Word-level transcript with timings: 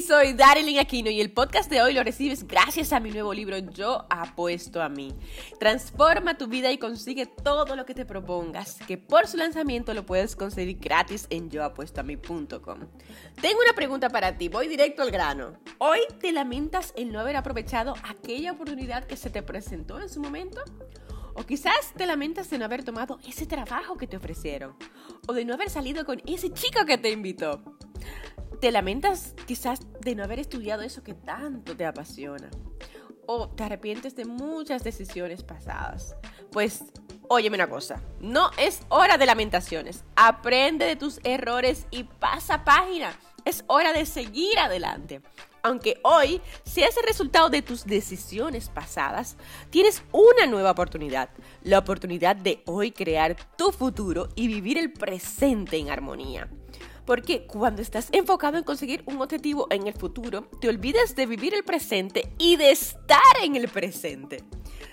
Soy 0.00 0.32
Daryl 0.32 0.78
Aquino 0.78 1.10
y 1.10 1.20
el 1.20 1.32
podcast 1.32 1.68
de 1.68 1.82
hoy 1.82 1.92
lo 1.92 2.04
recibes 2.04 2.46
gracias 2.46 2.92
a 2.92 3.00
mi 3.00 3.10
nuevo 3.10 3.34
libro 3.34 3.58
Yo 3.58 4.06
apuesto 4.08 4.80
a 4.80 4.88
mí. 4.88 5.12
Transforma 5.58 6.38
tu 6.38 6.46
vida 6.46 6.70
y 6.70 6.78
consigue 6.78 7.26
todo 7.26 7.74
lo 7.74 7.84
que 7.84 7.94
te 7.94 8.04
propongas, 8.04 8.78
que 8.86 8.96
por 8.96 9.26
su 9.26 9.36
lanzamiento 9.36 9.94
lo 9.94 10.06
puedes 10.06 10.36
conseguir 10.36 10.78
gratis 10.78 11.26
en 11.30 11.50
yoapuestoami.com. 11.50 12.78
Tengo 13.40 13.60
una 13.60 13.72
pregunta 13.74 14.08
para 14.08 14.38
ti, 14.38 14.48
voy 14.48 14.68
directo 14.68 15.02
al 15.02 15.10
grano. 15.10 15.58
¿Hoy 15.78 16.00
te 16.20 16.32
lamentas 16.32 16.92
en 16.96 17.10
no 17.10 17.18
haber 17.18 17.36
aprovechado 17.36 17.94
aquella 18.04 18.52
oportunidad 18.52 19.04
que 19.04 19.16
se 19.16 19.30
te 19.30 19.42
presentó 19.42 20.00
en 20.00 20.08
su 20.08 20.20
momento? 20.20 20.62
O 21.34 21.44
quizás 21.44 21.92
te 21.96 22.06
lamentas 22.06 22.48
de 22.50 22.58
no 22.58 22.64
haber 22.64 22.84
tomado 22.84 23.18
ese 23.26 23.46
trabajo 23.46 23.96
que 23.96 24.06
te 24.06 24.16
ofrecieron. 24.16 24.76
O 25.26 25.32
de 25.32 25.44
no 25.44 25.54
haber 25.54 25.70
salido 25.70 26.04
con 26.04 26.20
ese 26.26 26.52
chico 26.52 26.84
que 26.86 26.98
te 26.98 27.10
invitó. 27.10 27.77
Te 28.60 28.72
lamentas 28.72 29.34
quizás 29.46 29.80
de 30.00 30.16
no 30.16 30.24
haber 30.24 30.40
estudiado 30.40 30.82
eso 30.82 31.04
que 31.04 31.14
tanto 31.14 31.76
te 31.76 31.86
apasiona. 31.86 32.50
O 33.24 33.48
te 33.48 33.62
arrepientes 33.62 34.16
de 34.16 34.24
muchas 34.24 34.82
decisiones 34.82 35.44
pasadas. 35.44 36.16
Pues, 36.50 36.82
óyeme 37.28 37.56
una 37.56 37.68
cosa, 37.68 38.02
no 38.20 38.50
es 38.58 38.80
hora 38.88 39.16
de 39.16 39.26
lamentaciones. 39.26 40.02
Aprende 40.16 40.86
de 40.86 40.96
tus 40.96 41.20
errores 41.22 41.86
y 41.92 42.02
pasa 42.02 42.64
página. 42.64 43.16
Es 43.44 43.62
hora 43.68 43.92
de 43.92 44.04
seguir 44.04 44.58
adelante. 44.58 45.22
Aunque 45.62 46.00
hoy 46.02 46.40
seas 46.64 46.96
el 46.96 47.04
resultado 47.04 47.50
de 47.50 47.62
tus 47.62 47.84
decisiones 47.84 48.70
pasadas, 48.70 49.36
tienes 49.70 50.02
una 50.10 50.46
nueva 50.46 50.72
oportunidad. 50.72 51.28
La 51.62 51.78
oportunidad 51.78 52.34
de 52.34 52.62
hoy 52.66 52.90
crear 52.90 53.36
tu 53.56 53.70
futuro 53.70 54.30
y 54.34 54.48
vivir 54.48 54.78
el 54.78 54.92
presente 54.92 55.76
en 55.76 55.90
armonía. 55.90 56.48
Porque 57.08 57.46
cuando 57.46 57.80
estás 57.80 58.10
enfocado 58.12 58.58
en 58.58 58.64
conseguir 58.64 59.02
un 59.06 59.22
objetivo 59.22 59.66
en 59.70 59.86
el 59.86 59.94
futuro, 59.94 60.42
te 60.60 60.68
olvidas 60.68 61.16
de 61.16 61.24
vivir 61.24 61.54
el 61.54 61.64
presente 61.64 62.34
y 62.36 62.56
de 62.56 62.70
estar 62.70 63.22
en 63.42 63.56
el 63.56 63.68
presente. 63.68 64.44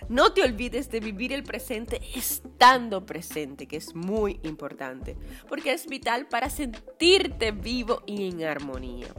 No 0.07 0.31
te 0.31 0.41
olvides 0.41 0.89
de 0.89 1.01
vivir 1.01 1.33
el 1.33 1.43
presente 1.43 1.99
estando 2.15 3.05
presente, 3.05 3.67
que 3.67 3.75
es 3.75 3.93
muy 3.95 4.39
importante, 4.43 5.17
porque 5.49 5.73
es 5.73 5.87
vital 5.87 6.29
para 6.29 6.49
sentirte 6.49 7.51
vivo 7.51 8.01
y 8.05 8.29
en 8.29 8.45
armonía. 8.45 9.13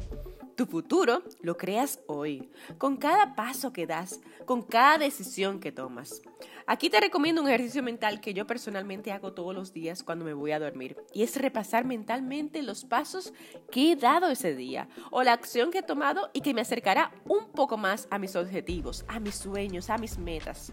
Tu 0.56 0.64
futuro 0.64 1.22
lo 1.42 1.58
creas 1.58 2.00
hoy, 2.06 2.50
con 2.78 2.96
cada 2.96 3.34
paso 3.34 3.74
que 3.74 3.86
das, 3.86 4.20
con 4.46 4.62
cada 4.62 4.96
decisión 4.96 5.60
que 5.60 5.70
tomas. 5.70 6.22
Aquí 6.66 6.88
te 6.88 6.98
recomiendo 6.98 7.42
un 7.42 7.48
ejercicio 7.48 7.82
mental 7.82 8.22
que 8.22 8.32
yo 8.32 8.46
personalmente 8.46 9.12
hago 9.12 9.34
todos 9.34 9.54
los 9.54 9.74
días 9.74 10.02
cuando 10.02 10.24
me 10.24 10.32
voy 10.32 10.52
a 10.52 10.58
dormir, 10.58 10.96
y 11.12 11.24
es 11.24 11.36
repasar 11.36 11.84
mentalmente 11.84 12.62
los 12.62 12.86
pasos 12.86 13.34
que 13.70 13.92
he 13.92 13.96
dado 13.96 14.30
ese 14.30 14.56
día 14.56 14.88
o 15.10 15.22
la 15.22 15.34
acción 15.34 15.70
que 15.70 15.80
he 15.80 15.82
tomado 15.82 16.30
y 16.32 16.40
que 16.40 16.54
me 16.54 16.62
acercará 16.62 17.12
un 17.26 17.50
poco 17.52 17.76
más 17.76 18.08
a 18.10 18.18
mis 18.18 18.34
objetivos, 18.34 19.04
a 19.08 19.20
mis 19.20 19.34
sueños, 19.34 19.90
a 19.90 19.98
mis 19.98 20.16
metas. 20.16 20.72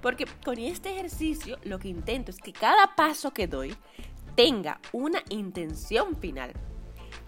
Porque 0.00 0.24
con 0.42 0.58
este 0.58 0.90
ejercicio 0.90 1.58
lo 1.64 1.78
que 1.78 1.88
intento 1.88 2.30
es 2.30 2.38
que 2.38 2.54
cada 2.54 2.96
paso 2.96 3.34
que 3.34 3.46
doy 3.46 3.76
tenga 4.34 4.80
una 4.92 5.22
intención 5.28 6.16
final. 6.16 6.52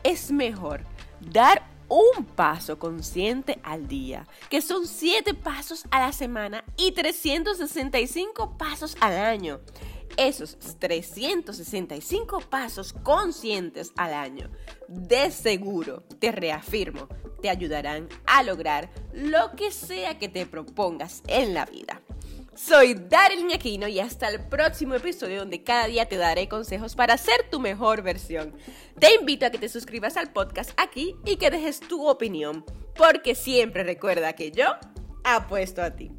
Es 0.02 0.32
mejor 0.32 0.84
dar 1.20 1.69
un 1.90 2.24
paso 2.24 2.78
consciente 2.78 3.60
al 3.62 3.86
día, 3.86 4.26
que 4.48 4.62
son 4.62 4.86
7 4.86 5.34
pasos 5.34 5.84
a 5.90 6.00
la 6.00 6.12
semana 6.12 6.64
y 6.78 6.92
365 6.92 8.56
pasos 8.56 8.96
al 9.00 9.18
año. 9.18 9.60
Esos 10.16 10.56
365 10.78 12.40
pasos 12.40 12.92
conscientes 12.92 13.92
al 13.96 14.14
año, 14.14 14.50
de 14.88 15.30
seguro, 15.30 16.02
te 16.18 16.32
reafirmo, 16.32 17.08
te 17.42 17.50
ayudarán 17.50 18.08
a 18.26 18.42
lograr 18.42 18.90
lo 19.12 19.54
que 19.56 19.70
sea 19.70 20.18
que 20.18 20.28
te 20.28 20.46
propongas 20.46 21.22
en 21.26 21.54
la 21.54 21.64
vida. 21.64 22.02
Soy 22.54 22.94
Daryl 22.94 23.52
Aquino 23.54 23.86
y 23.86 24.00
hasta 24.00 24.28
el 24.28 24.40
próximo 24.48 24.94
episodio 24.94 25.38
donde 25.38 25.62
cada 25.62 25.86
día 25.86 26.06
te 26.06 26.16
daré 26.16 26.48
consejos 26.48 26.96
para 26.96 27.16
ser 27.16 27.48
tu 27.48 27.60
mejor 27.60 28.02
versión. 28.02 28.54
Te 28.98 29.14
invito 29.14 29.46
a 29.46 29.50
que 29.50 29.58
te 29.58 29.68
suscribas 29.68 30.16
al 30.16 30.32
podcast 30.32 30.72
aquí 30.76 31.14
y 31.24 31.36
que 31.36 31.50
dejes 31.50 31.78
tu 31.80 32.08
opinión, 32.08 32.64
porque 32.96 33.36
siempre 33.36 33.84
recuerda 33.84 34.32
que 34.32 34.50
yo 34.50 34.66
apuesto 35.22 35.80
a 35.80 35.94
ti. 35.94 36.10